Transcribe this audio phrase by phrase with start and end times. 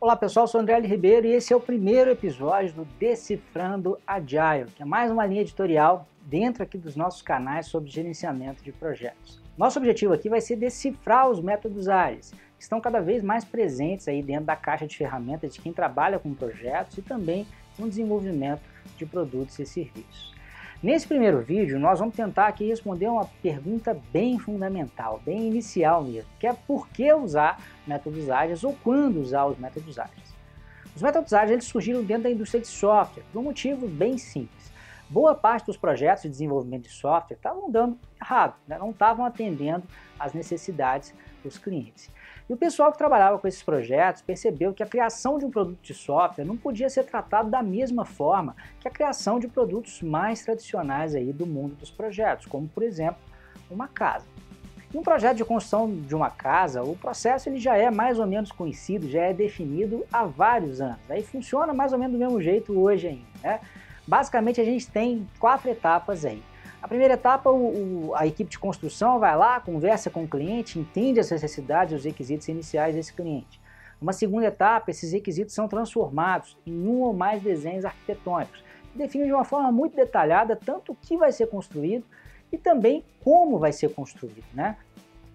[0.00, 0.86] Olá pessoal, sou André L.
[0.86, 5.40] Ribeiro e esse é o primeiro episódio do Decifrando Agile, que é mais uma linha
[5.40, 9.42] editorial dentro aqui dos nossos canais sobre gerenciamento de projetos.
[9.56, 14.06] Nosso objetivo aqui vai ser decifrar os métodos ágeis, que estão cada vez mais presentes
[14.06, 17.44] aí dentro da caixa de ferramentas de quem trabalha com projetos e também
[17.76, 18.62] no desenvolvimento
[18.96, 20.32] de produtos e serviços.
[20.80, 26.30] Nesse primeiro vídeo, nós vamos tentar aqui responder uma pergunta bem fundamental, bem inicial mesmo,
[26.38, 30.32] que é por que usar métodos ágeis ou quando usar os métodos ágeis.
[30.94, 34.70] Os métodos ágeis eles surgiram dentro da indústria de software, por um motivo bem simples.
[35.10, 38.78] Boa parte dos projetos de desenvolvimento de software estavam dando errado, né?
[38.78, 39.82] não estavam atendendo
[40.16, 42.08] às necessidades dos clientes.
[42.48, 45.78] E o pessoal que trabalhava com esses projetos percebeu que a criação de um produto
[45.82, 50.42] de software não podia ser tratado da mesma forma que a criação de produtos mais
[50.42, 53.20] tradicionais aí do mundo dos projetos, como por exemplo,
[53.70, 54.24] uma casa.
[54.94, 58.26] Em um projeto de construção de uma casa, o processo ele já é mais ou
[58.26, 60.98] menos conhecido, já é definido há vários anos.
[61.10, 63.26] Aí funciona mais ou menos do mesmo jeito hoje ainda.
[63.42, 63.60] Né?
[64.06, 66.42] Basicamente a gente tem quatro etapas aí.
[66.80, 70.78] A primeira etapa, o, o, a equipe de construção vai lá, conversa com o cliente,
[70.78, 73.60] entende as necessidades e os requisitos iniciais desse cliente.
[74.00, 78.62] Uma segunda etapa, esses requisitos são transformados em um ou mais desenhos arquitetônicos,
[78.92, 82.04] que definem de uma forma muito detalhada tanto o que vai ser construído
[82.52, 84.44] e também como vai ser construído.
[84.54, 84.76] Né?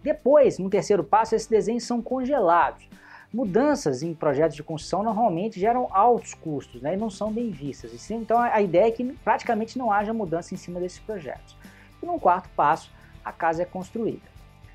[0.02, 2.88] Depois, no terceiro passo, esses desenhos são congelados.
[3.34, 8.12] Mudanças em projetos de construção normalmente geram altos custos né, e não são bem vistas.
[8.12, 11.58] Então a ideia é que praticamente não haja mudança em cima desses projetos.
[12.02, 12.92] E no quarto passo,
[13.26, 14.22] a casa é construída.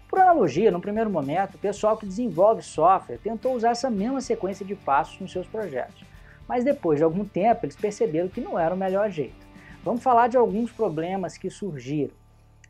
[0.08, 4.66] Por analogia, no primeiro momento, o pessoal que desenvolve software tentou usar essa mesma sequência
[4.66, 6.02] de passos nos seus projetos.
[6.48, 9.46] Mas depois de algum tempo, eles perceberam que não era o melhor jeito.
[9.84, 12.14] Vamos falar de alguns problemas que surgiram.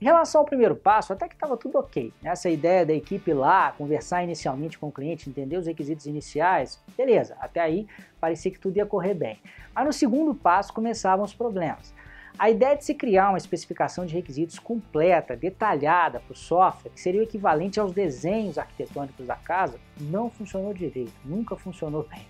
[0.01, 2.13] Em relação ao primeiro passo, até que estava tudo ok.
[2.23, 7.37] Essa ideia da equipe lá, conversar inicialmente com o cliente, entender os requisitos iniciais, beleza,
[7.41, 7.85] até aí
[8.21, 9.41] parecia que tudo ia correr bem.
[9.75, 11.93] Mas no segundo passo começavam os problemas.
[12.39, 17.01] A ideia de se criar uma especificação de requisitos completa, detalhada para o software, que
[17.01, 22.25] seria o equivalente aos desenhos arquitetônicos da casa, não funcionou direito, nunca funcionou bem.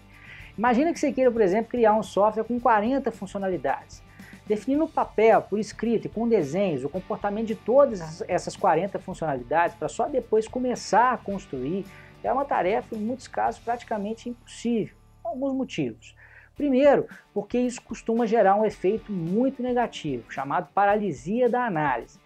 [0.56, 4.02] Imagina que você queira, por exemplo, criar um software com 40 funcionalidades.
[4.48, 9.76] Definir no papel, por escrito e com desenhos o comportamento de todas essas 40 funcionalidades
[9.76, 11.84] para só depois começar a construir
[12.24, 14.96] é uma tarefa, em muitos casos, praticamente impossível.
[15.22, 16.16] Por alguns motivos.
[16.56, 22.18] Primeiro, porque isso costuma gerar um efeito muito negativo, chamado paralisia da análise.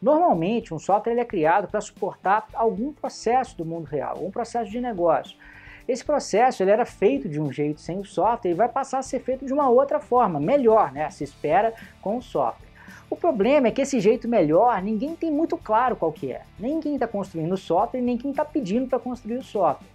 [0.00, 4.78] Normalmente, um software é criado para suportar algum processo do mundo real, algum processo de
[4.78, 5.38] negócio.
[5.86, 9.02] Esse processo ele era feito de um jeito sem o software e vai passar a
[9.02, 11.10] ser feito de uma outra forma, melhor, né?
[11.10, 12.68] Se espera com o software.
[13.10, 16.42] O problema é que esse jeito melhor ninguém tem muito claro qual que é.
[16.58, 19.86] Nem quem está construindo o software, nem quem está pedindo para construir o software.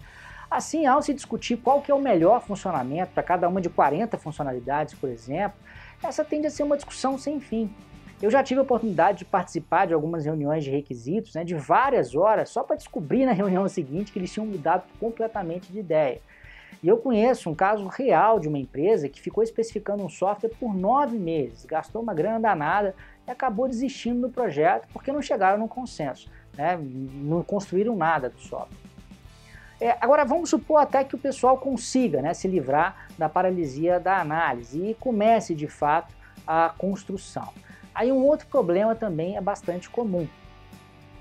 [0.49, 4.17] Assim, ao se discutir qual que é o melhor funcionamento para cada uma de 40
[4.17, 5.57] funcionalidades, por exemplo,
[6.01, 7.73] essa tende a ser uma discussão sem fim.
[8.19, 12.15] Eu já tive a oportunidade de participar de algumas reuniões de requisitos, né, de várias
[12.15, 16.19] horas, só para descobrir na reunião seguinte que eles tinham mudado completamente de ideia.
[16.81, 20.73] E eu conheço um caso real de uma empresa que ficou especificando um software por
[20.73, 22.95] nove meses, gastou uma grana danada
[23.27, 28.39] e acabou desistindo do projeto porque não chegaram no consenso, né, não construíram nada do
[28.39, 28.77] software.
[29.79, 34.19] É, agora vamos supor até que o pessoal consiga né, se livrar da paralisia da
[34.19, 36.15] análise e comece de fato
[36.47, 37.53] a construção.
[37.97, 40.27] Aí um outro problema também é bastante comum.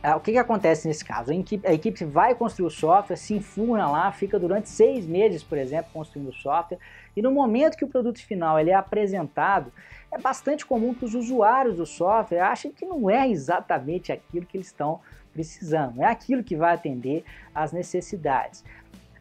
[0.03, 1.33] Ah, o que, que acontece nesse caso?
[1.33, 5.91] A equipe, vai construir o software, se enfurna lá, fica durante seis meses, por exemplo,
[5.91, 6.79] construindo o software,
[7.17, 9.73] e no momento que o produto final ele é apresentado,
[10.13, 14.59] é bastante comum que os usuários do software achem que não é exatamente aquilo que
[14.59, 15.01] eles estão
[15.33, 18.63] precisando, é aquilo que vai atender às necessidades.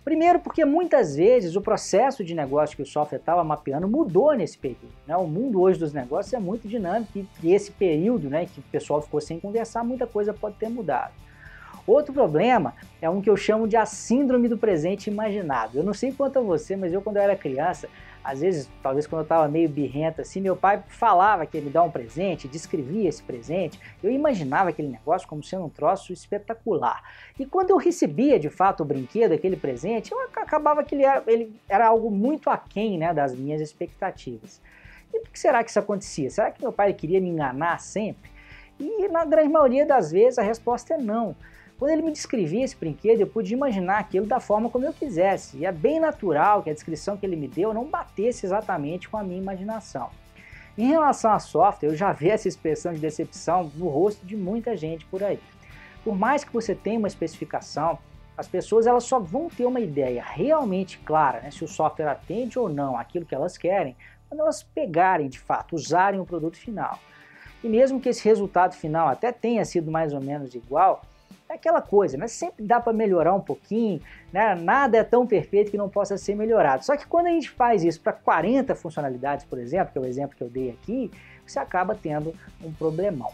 [0.06, 4.56] Primeiro, porque muitas vezes o processo de negócio que o software estava mapeando mudou nesse
[4.56, 4.94] período.
[5.08, 5.18] Né?
[5.18, 8.64] O mundo hoje dos negócios é muito dinâmico e, e esse período né, que o
[8.72, 11.12] pessoal ficou sem conversar, muita coisa pode ter mudado.
[11.88, 15.80] Outro problema é um que eu chamo de a síndrome do presente imaginado.
[15.80, 17.90] Eu não sei quanto a você, mas eu quando eu era criança,
[18.26, 21.70] às vezes, talvez quando eu estava meio birrenta assim, meu pai falava que ia me
[21.70, 27.04] dar um presente, descrevia esse presente, eu imaginava aquele negócio como sendo um troço espetacular.
[27.40, 31.24] E quando eu recebia de fato o brinquedo, aquele presente, eu acabava que ele era,
[31.28, 34.60] ele era algo muito aquém né, das minhas expectativas.
[35.14, 36.30] E por que será que isso acontecia?
[36.32, 38.32] Será que meu pai queria me enganar sempre?
[38.80, 41.36] E na grande maioria das vezes a resposta é não.
[41.78, 45.58] Quando ele me descrevia esse brinquedo, eu podia imaginar aquilo da forma como eu quisesse,
[45.58, 49.18] e é bem natural que a descrição que ele me deu não batesse exatamente com
[49.18, 50.10] a minha imaginação.
[50.78, 54.76] Em relação a software, eu já vi essa expressão de decepção no rosto de muita
[54.76, 55.40] gente por aí.
[56.04, 58.00] Por mais que você tenha uma especificação,
[58.38, 62.60] as pessoas elas só vão ter uma ideia realmente clara né, se o software atende
[62.60, 63.96] ou não aquilo que elas querem
[64.28, 67.00] quando elas pegarem de fato, usarem o produto final.
[67.64, 71.02] E mesmo que esse resultado final até tenha sido mais ou menos igual,
[71.56, 72.28] aquela coisa, né?
[72.28, 74.56] Sempre dá para melhorar um pouquinho, né?
[74.56, 76.86] Nada é tão perfeito que não possa ser melhorado.
[76.86, 80.06] Só que quando a gente faz isso para 40 funcionalidades, por exemplo, que é o
[80.06, 81.12] exemplo que eu dei aqui,
[81.46, 83.32] você acaba tendo um problemão.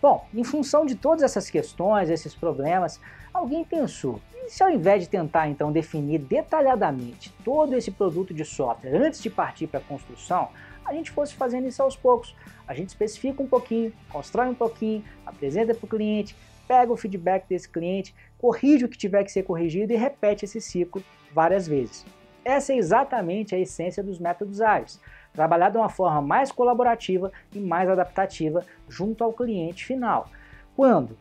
[0.00, 3.00] Bom, em função de todas essas questões, esses problemas,
[3.32, 8.44] alguém pensou, e se ao invés de tentar então definir detalhadamente todo esse produto de
[8.44, 10.48] software antes de partir para a construção,
[10.84, 12.34] a gente fosse fazendo isso aos poucos.
[12.66, 16.34] A gente especifica um pouquinho, constrói um pouquinho, apresenta para o cliente,
[16.66, 20.60] pega o feedback desse cliente, corrige o que tiver que ser corrigido e repete esse
[20.60, 22.04] ciclo várias vezes.
[22.44, 25.00] Essa é exatamente a essência dos métodos ágeis
[25.32, 30.28] trabalhar de uma forma mais colaborativa e mais adaptativa junto ao cliente final.
[30.76, 31.16] Quando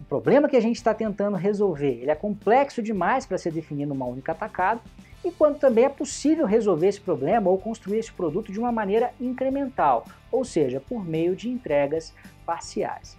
[0.00, 3.92] o problema que a gente está tentando resolver ele é complexo demais para ser definido
[3.92, 4.80] numa única atacada,
[5.24, 9.12] e quando também é possível resolver esse problema ou construir esse produto de uma maneira
[9.20, 12.14] incremental, ou seja, por meio de entregas
[12.44, 13.18] parciais.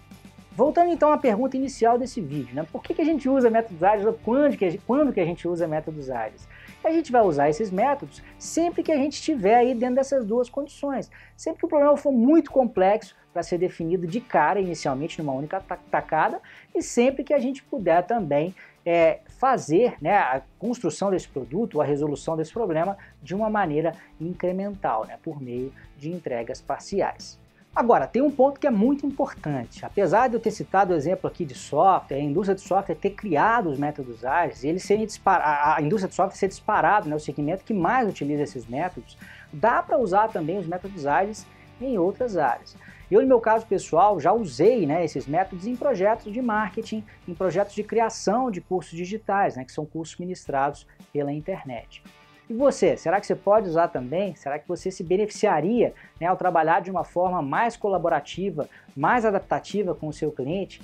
[0.57, 2.65] Voltando então à pergunta inicial desse vídeo, né?
[2.71, 5.19] por que, que a gente usa métodos ágeis ou quando que, a gente, quando que
[5.19, 6.49] a gente usa métodos ágeis?
[6.83, 10.49] A gente vai usar esses métodos sempre que a gente estiver aí dentro dessas duas
[10.49, 11.11] condições.
[11.35, 15.61] Sempre que o problema for muito complexo para ser definido de cara, inicialmente numa única
[15.91, 16.41] tacada,
[16.73, 21.85] e sempre que a gente puder também é, fazer né, a construção desse produto, a
[21.85, 27.37] resolução desse problema de uma maneira incremental, né, por meio de entregas parciais.
[27.77, 29.85] Agora, tem um ponto que é muito importante.
[29.85, 33.11] Apesar de eu ter citado o exemplo aqui de software, a indústria de software ter
[33.11, 37.63] criado os métodos ágeis, eles serem a indústria de software ser disparado, né, o segmento
[37.63, 39.15] que mais utiliza esses métodos,
[39.53, 41.45] dá para usar também os métodos ágeis
[41.79, 42.75] em outras áreas.
[43.11, 47.35] Eu, no meu caso pessoal, já usei né, esses métodos em projetos de marketing, em
[47.35, 52.01] projetos de criação de cursos digitais, né, que são cursos ministrados pela internet.
[52.49, 54.33] E você, será que você pode usar também?
[54.35, 59.93] Será que você se beneficiaria né, ao trabalhar de uma forma mais colaborativa, mais adaptativa
[59.93, 60.81] com o seu cliente?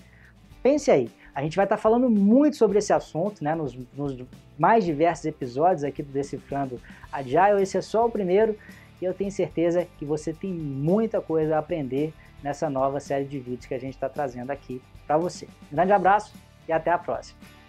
[0.62, 4.18] Pense aí, a gente vai estar falando muito sobre esse assunto né, nos, nos
[4.58, 6.80] mais diversos episódios aqui do Decifrando
[7.12, 7.62] Agile.
[7.62, 8.58] Esse é só o primeiro
[9.02, 12.14] e eu tenho certeza que você tem muita coisa a aprender
[12.44, 15.48] nessa nova série de vídeos que a gente está trazendo aqui para você.
[15.72, 16.34] Um grande abraço
[16.68, 17.63] e até a próxima!